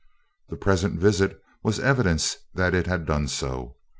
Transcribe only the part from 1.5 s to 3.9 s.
was evidence that it had done so.